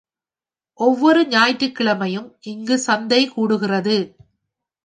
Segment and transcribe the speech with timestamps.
[0.79, 3.97] ஒவ்வொரு ஞாயிற்றுக்கிழமையும் இங்குச் சந்தை கூடுகிறது.